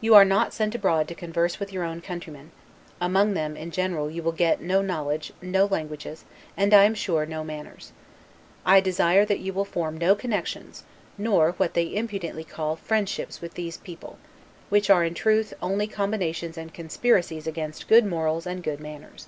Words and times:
You 0.00 0.14
are 0.14 0.24
not 0.24 0.54
sent 0.54 0.76
abroad 0.76 1.08
to 1.08 1.16
converse 1.16 1.58
with 1.58 1.72
your 1.72 1.82
own 1.82 2.00
countrymen: 2.00 2.52
among 3.00 3.34
them, 3.34 3.56
in 3.56 3.72
general, 3.72 4.08
you 4.08 4.22
will 4.22 4.30
get, 4.30 4.62
little 4.62 4.84
knowledge, 4.84 5.32
no 5.42 5.64
languages, 5.64 6.24
and, 6.56 6.72
I 6.72 6.84
am 6.84 6.94
sure, 6.94 7.26
no 7.26 7.42
manners. 7.42 7.90
I 8.64 8.78
desire 8.78 9.24
that 9.24 9.40
you 9.40 9.52
will 9.52 9.64
form 9.64 9.98
no 9.98 10.14
connections, 10.14 10.84
nor 11.18 11.54
(what 11.56 11.74
they 11.74 11.92
impudently 11.92 12.44
call) 12.44 12.76
friendships 12.76 13.40
with 13.40 13.54
these 13.54 13.78
people; 13.78 14.16
which 14.68 14.90
are, 14.90 15.02
in 15.02 15.14
truth, 15.14 15.52
only 15.60 15.88
combinations 15.88 16.56
and 16.56 16.72
conspiracies 16.72 17.48
against 17.48 17.88
good 17.88 18.06
morals 18.06 18.46
and 18.46 18.62
good 18.62 18.78
manners. 18.78 19.26